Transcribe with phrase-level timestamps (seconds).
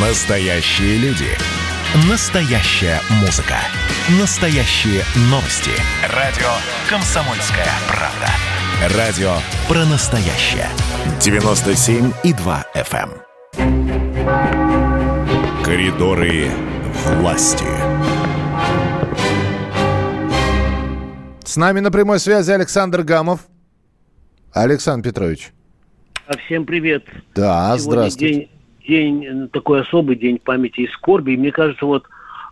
[0.00, 1.26] Настоящие люди.
[2.08, 3.56] Настоящая музыка.
[4.20, 5.72] Настоящие новости.
[6.14, 6.46] Радио
[6.88, 8.28] «Комсомольская правда».
[8.96, 9.32] Радио
[9.66, 10.68] про настоящее.
[11.18, 13.10] 97,2 FM.
[13.56, 15.64] эм.
[15.64, 16.48] Коридоры
[17.16, 17.64] власти.
[21.44, 23.40] С нами на прямой связи Александр Гамов.
[24.52, 25.50] Александр Петрович.
[26.28, 27.04] А Всем привет.
[27.34, 28.34] Да, Сегодня здравствуйте.
[28.34, 28.48] День,
[28.88, 31.32] день, э, такой особый день памяти и скорби.
[31.32, 32.06] И мне кажется, вот,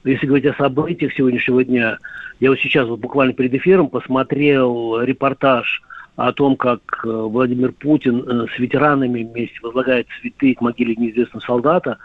[0.05, 1.99] если говорить о событиях сегодняшнего дня,
[2.39, 5.83] я вот сейчас вот буквально перед эфиром посмотрел репортаж
[6.17, 11.43] о том, как э, Владимир Путин э, с ветеранами вместе возлагает цветы к могиле неизвестного
[11.43, 11.99] солдата.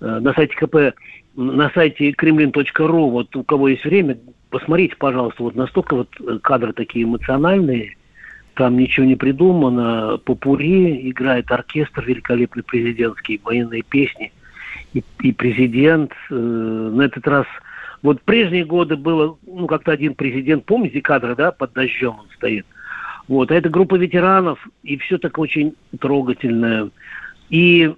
[0.00, 0.96] На сайте КП,
[1.34, 4.16] на сайте kremlin.ru, вот у кого есть время,
[4.48, 6.08] посмотрите, пожалуйста, вот настолько вот
[6.42, 7.97] кадры такие эмоциональные,
[8.58, 10.18] там ничего не придумано.
[10.24, 14.32] Попури играет оркестр великолепный президентский, военные песни.
[14.94, 17.46] И, и президент э, на этот раз...
[18.02, 22.26] Вот в прежние годы было, ну, как-то один президент, помните кадры, да, под дождем он
[22.34, 22.66] стоит.
[23.28, 26.90] Вот, а это группа ветеранов, и все так очень трогательное.
[27.50, 27.92] И,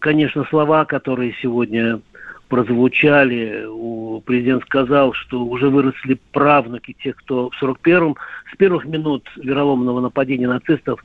[0.00, 2.00] конечно, слова, которые сегодня
[2.48, 3.66] прозвучали.
[4.24, 8.16] Президент сказал, что уже выросли правнуки тех, кто в 41-м
[8.52, 11.04] с первых минут вероломного нападения нацистов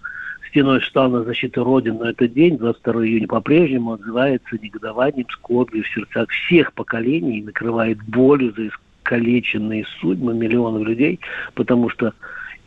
[0.50, 2.00] стеной встал на защиту Родины.
[2.00, 8.02] Но этот день, 22 июня, по-прежнему отзывается негодованием, скорбью в сердцах всех поколений и накрывает
[8.03, 11.19] болью за искалеченные судьбы миллионов людей,
[11.55, 12.13] потому что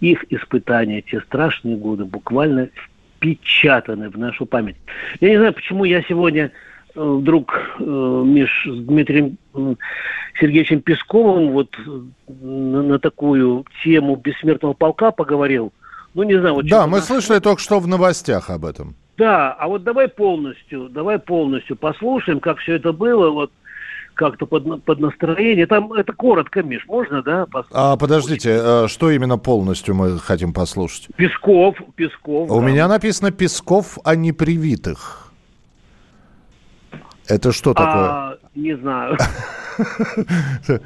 [0.01, 2.69] их испытания, те страшные годы, буквально
[3.17, 4.77] впечатаны в нашу память.
[5.21, 6.51] Я не знаю, почему я сегодня
[6.97, 9.39] вдруг, э, Миш, с Дмитрием
[10.41, 12.01] Сергеевичем Песковым вот э,
[12.43, 15.73] на, на такую тему бессмертного полка поговорил.
[16.15, 18.95] Ну, не знаю, вот Да, мы наш- слышали только что в новостях об этом.
[19.19, 23.51] Да, а вот давай полностью, давай полностью послушаем, как все это было, вот
[24.15, 25.67] как-то под, под настроение.
[25.67, 27.45] Там это коротко, Миш, можно, да?
[27.51, 31.09] пос- А подождите, э, что именно полностью мы хотим послушать?
[31.17, 32.51] Песков, Песков.
[32.51, 32.67] У да.
[32.67, 35.26] меня написано Песков о непривитых.
[37.29, 37.95] Это что такое?
[37.95, 39.17] А, не знаю.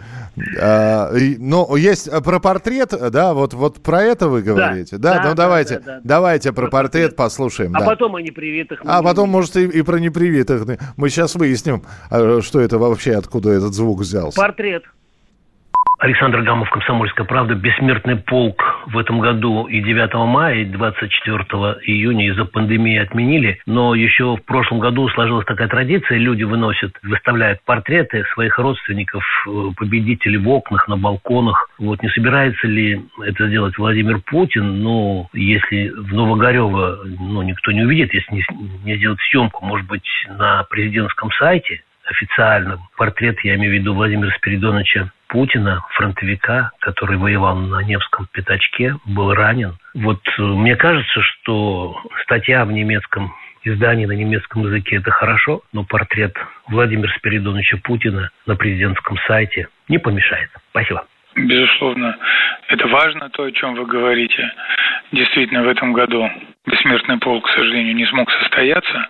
[0.60, 4.96] А, и- ну, есть э, про портрет, да, вот, вот про это вы говорите?
[4.96, 6.00] Да, Да, ну да, давайте, да, да.
[6.02, 7.16] давайте про Про портрет портрет.
[7.16, 7.76] послушаем.
[7.76, 8.80] А потом они привитых.
[8.84, 10.66] А потом, может, и, и про непривитых.
[10.96, 14.36] Мы сейчас выясним, а, что это вообще, откуда этот звук взялся.
[14.40, 14.84] Портрет.
[16.00, 17.54] Александр Гамов, «Комсомольская правда».
[17.54, 21.36] Бессмертный полк в этом году и 9 мая, и 24
[21.84, 23.60] июня из-за пандемии отменили.
[23.66, 26.16] Но еще в прошлом году сложилась такая традиция.
[26.16, 31.68] Люди выносят, выставляют портреты своих родственников, э, победителей в окнах, на балконах.
[31.78, 34.82] Вот не собирается ли это сделать Владимир Путин?
[34.82, 38.44] Ну, если в Новогорево ну, никто не увидит, если не,
[38.84, 44.30] не сделать съемку, может быть, на президентском сайте, официальном портрет, я имею в виду Владимира
[44.36, 49.76] Спиридоновича Путина, фронтовика, который воевал на Невском пятачке, был ранен.
[49.94, 55.84] Вот э, мне кажется, что статья в немецком издании на немецком языке это хорошо, но
[55.84, 56.34] портрет
[56.68, 60.50] Владимира Спиридоновича Путина на президентском сайте не помешает.
[60.70, 61.06] Спасибо.
[61.36, 62.16] Безусловно,
[62.68, 64.52] это важно, то, о чем вы говорите.
[65.12, 66.28] Действительно, в этом году
[66.66, 69.06] бессмертный полк, к сожалению, не смог состояться.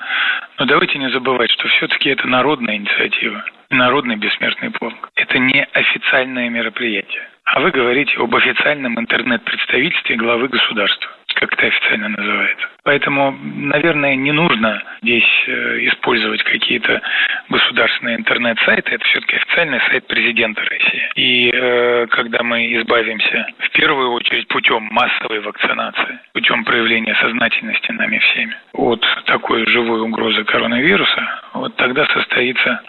[0.60, 3.42] Но давайте не забывать, что все-таки это народная инициатива.
[3.70, 5.08] Народный бессмертный полк.
[5.14, 7.22] Это не официальное мероприятие.
[7.44, 12.66] А вы говорите об официальном интернет-представительстве главы государства, как это официально называется.
[12.82, 17.00] Поэтому, наверное, не нужно здесь э, использовать какие-то
[17.48, 18.94] государственные интернет-сайты.
[18.94, 21.02] Это все-таки официальный сайт президента России.
[21.16, 28.18] И э, когда мы избавимся в первую очередь путем массовой вакцинации, путем проявления сознательности нами
[28.18, 31.22] всеми от такой живой угрозы коронавируса,
[31.54, 32.80] вот тогда состоится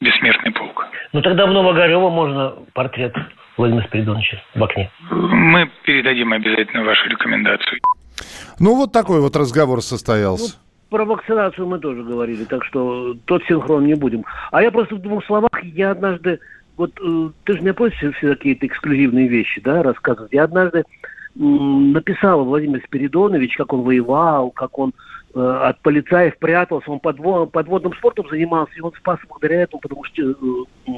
[0.00, 0.86] бессмертный полк.
[1.12, 3.14] Ну тогда в Новогорево можно портрет
[3.58, 4.90] Владимира Спиридоновича в окне.
[5.10, 7.80] Мы передадим обязательно вашу рекомендацию.
[8.58, 10.56] Ну, вот такой вот разговор состоялся.
[10.90, 14.24] Про вакцинацию мы тоже говорили, так что тот синхрон не будем.
[14.52, 16.40] А я просто в двух словах, я однажды,
[16.78, 20.32] вот э, ты же мне просишь все какие-то эксклюзивные вещи, да, рассказывать.
[20.32, 20.84] Я однажды
[21.38, 24.92] м, написала Владимир Спиридонович, как он воевал, как он
[25.34, 30.04] э, от полицаев прятался, он подво- подводным спортом занимался, и он спас благодаря этому, потому
[30.04, 30.34] что э,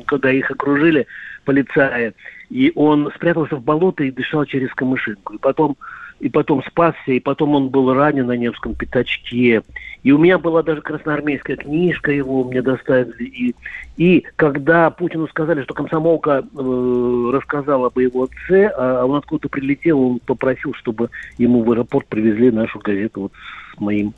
[0.07, 1.07] когда их окружили
[1.45, 2.15] полицаи,
[2.49, 5.35] и он спрятался в болото и дышал через камышинку.
[5.35, 5.77] И потом
[6.21, 9.63] и потом спасся, и потом он был ранен на Невском пятачке.
[10.03, 13.25] И у меня была даже красноармейская книжка его, мне доставили.
[13.25, 13.55] И,
[13.97, 20.01] и когда Путину сказали, что комсомолка э, рассказала об его отце, а он откуда-то прилетел,
[20.01, 23.33] он попросил, чтобы ему в аэропорт привезли нашу газету вот
[23.77, 24.15] с моим,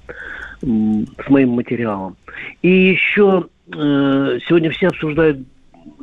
[0.60, 2.16] с моим материалом.
[2.62, 5.38] И еще э, сегодня все обсуждают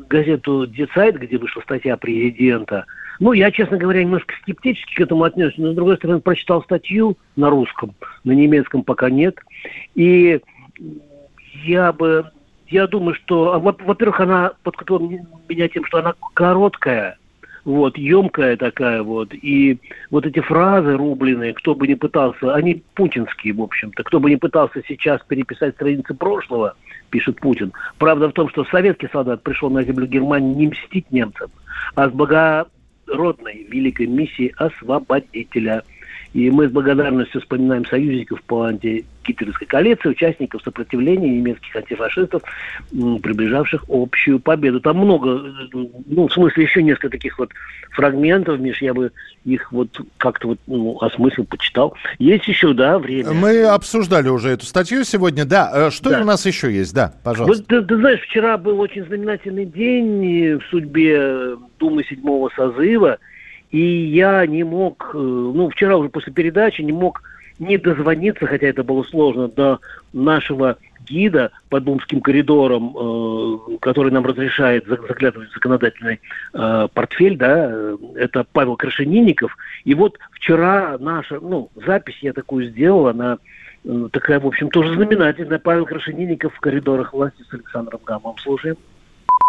[0.09, 2.85] газету «Децайт», где вышла статья президента.
[3.19, 7.17] Ну, я, честно говоря, немножко скептически к этому отнесся, но, с другой стороны, прочитал статью
[7.35, 7.93] на русском,
[8.23, 9.37] на немецком пока нет.
[9.95, 10.39] И
[11.65, 12.31] я бы,
[12.67, 14.99] я думаю, что, а, во-первых, она подкупила
[15.49, 17.17] меня тем, что она короткая,
[17.65, 19.79] вот, емкая такая вот, и
[20.09, 24.35] вот эти фразы рубленые, кто бы ни пытался, они путинские, в общем-то, кто бы ни
[24.35, 26.75] пытался сейчас переписать страницы прошлого,
[27.09, 27.73] пишет Путин.
[27.97, 31.51] Правда в том, что советский солдат пришел на землю Германии не мстить немцам,
[31.95, 32.13] а с
[33.09, 35.83] благородной великой миссией освободителя–
[36.33, 42.43] и мы с благодарностью вспоминаем союзников по антигитлеровской коалиции, участников сопротивления немецких антифашистов,
[42.91, 44.79] приближавших общую победу.
[44.79, 45.41] Там много,
[45.73, 47.49] ну, в смысле, еще несколько таких вот
[47.91, 49.11] фрагментов, Миш, я бы
[49.43, 51.95] их вот как-то вот ну, осмыслил, почитал.
[52.19, 53.31] Есть еще, да, время.
[53.31, 55.71] Мы обсуждали уже эту статью сегодня, да.
[55.73, 56.21] Э, что да.
[56.21, 56.93] у нас еще есть?
[56.93, 57.63] Да, пожалуйста.
[57.63, 63.17] Вот, ты, ты знаешь, вчера был очень знаменательный день в судьбе Думы седьмого созыва–
[63.71, 67.21] и я не мог, э, ну, вчера уже после передачи не мог
[67.59, 69.79] не дозвониться, хотя это было сложно, до
[70.13, 76.19] нашего гида по Думским коридорам, э, который нам разрешает заглядывать в законодательный
[76.53, 79.55] э, портфель, да, это Павел Крашенинников.
[79.83, 83.37] И вот вчера наша, ну, запись я такую сделал, она
[84.11, 85.59] такая, в общем, тоже знаменательная.
[85.59, 88.37] Павел Крашенинников в коридорах власти с Александром Гамовым.
[88.39, 88.75] Слушаем.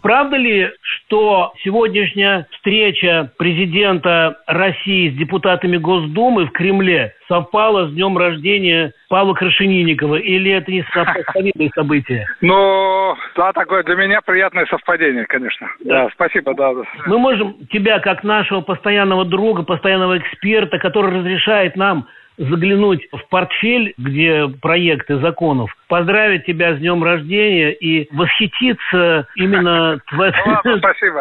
[0.02, 8.16] Правда ли, что сегодняшняя встреча президента России с депутатами Госдумы в Кремле совпала с днем
[8.16, 10.16] рождения Павла Крашенинникова?
[10.16, 12.26] Или это не совпадение событие?
[12.40, 15.68] Ну, да, такое для меня приятное совпадение, конечно.
[15.84, 16.72] Да, да спасибо, да.
[17.06, 22.06] Мы можем тебя, как нашего постоянного друга, постоянного эксперта, который разрешает нам
[22.40, 30.00] заглянуть в портфель, где проекты законов, поздравить тебя с днем рождения и восхититься именно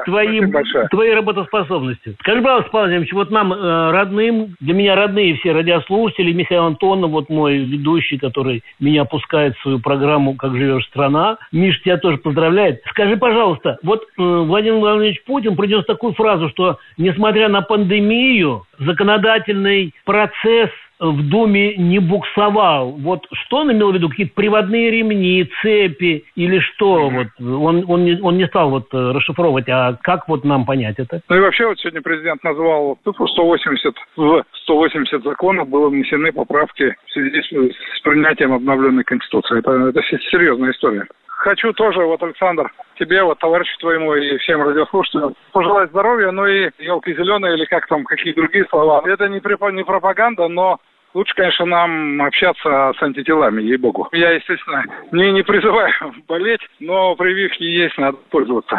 [0.06, 0.54] твоим,
[0.89, 2.16] твоей работоспособностью.
[2.21, 7.12] Скажи, пожалуйста, Павел Владимирович, вот нам, э, родным, для меня родные все радиослушатели, Михаил Антонов,
[7.12, 12.18] вот мой ведущий, который меня пускает в свою программу «Как живешь страна», Миш тебя тоже
[12.18, 12.81] поздравляет.
[12.89, 19.94] Скажи, пожалуйста, вот э, Владимир Владимирович Путин принес такую фразу, что несмотря на пандемию, законодательный
[20.06, 20.69] процесс
[21.00, 22.92] в доме не буксовал.
[22.92, 24.10] Вот что он имел в виду?
[24.10, 27.10] Какие-то приводные ремни, цепи или что?
[27.10, 31.00] Вот он, он, не, он не стал вот э, расшифровывать, а как вот нам понять
[31.00, 31.22] это?
[31.30, 36.96] Ну и вообще вот сегодня президент назвал цифру 180, в 180 законов было внесены поправки
[37.06, 39.60] в связи с принятием обновленной Конституции.
[39.60, 40.01] Это, это
[40.31, 41.06] серьезная история.
[41.39, 42.69] Хочу тоже, вот, Александр,
[43.00, 47.88] тебе, вот, товарищу твоему и всем радиослушателям пожелать здоровья, ну и елки зеленые или как
[47.88, 49.01] там, какие другие слова.
[49.06, 49.39] Это не,
[49.74, 50.80] не пропаганда, но
[51.15, 54.09] Лучше, конечно, нам общаться с антителами, ей-богу.
[54.12, 55.91] Я, естественно, не, не призываю
[56.27, 58.77] болеть, но прививки есть, надо пользоваться.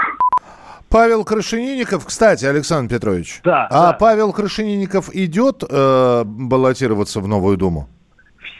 [0.89, 3.99] Павел Крашенинников, кстати, Александр Петрович, да, а да.
[3.99, 7.89] Павел Крашенинников идет э, баллотироваться в Новую Думу?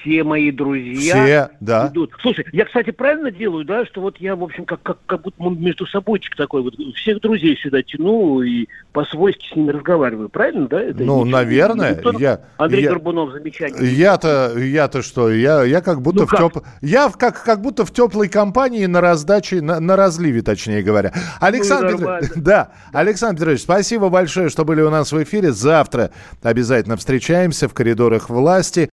[0.01, 1.89] Все мои друзья все, да.
[1.93, 2.13] идут.
[2.21, 5.43] Слушай, я, кстати, правильно делаю, да, что вот я, в общем, как, как, как будто
[5.43, 10.83] между собойчик такой, вот всех друзей сюда тяну и по-свойски с ними разговариваю, правильно, да?
[10.83, 11.97] Это ну, наверное.
[11.97, 12.13] Никто...
[12.19, 13.93] Я, Андрей я, Горбунов, замечание.
[13.93, 16.65] Я-то, я-то что, я, я как будто ну, в теп...
[16.81, 21.13] Я как, как будто в теплой компании на раздаче, на, на разливе, точнее говоря.
[21.41, 25.53] Александр, ну, да, Александр Петрович, спасибо большое, что были у нас в эфире.
[25.53, 26.11] Завтра
[26.43, 28.91] обязательно встречаемся в коридорах власти.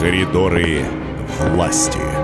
[0.00, 0.82] Коридоры
[1.52, 2.19] власти.